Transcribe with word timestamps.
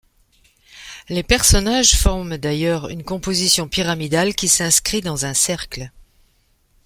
Les 1.09 1.21
personnages 1.21 1.91
forment 1.93 2.35
d'ailleurs 2.39 2.89
une 2.89 3.03
composition 3.03 3.67
pyramidale 3.67 4.33
qui 4.33 4.47
s'inscrit 4.47 5.01
dans 5.01 5.27
un 5.27 5.35
cercle. 5.35 5.91